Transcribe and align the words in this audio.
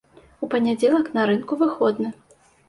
У 0.45 0.47
панядзелак 0.53 1.11
на 1.19 1.27
рынку 1.31 1.53
выходны. 1.61 2.09